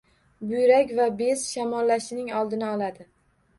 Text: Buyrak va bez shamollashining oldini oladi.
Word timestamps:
Buyrak 0.51 0.93
va 1.01 1.05
bez 1.19 1.45
shamollashining 1.51 2.35
oldini 2.43 2.69
oladi. 2.73 3.09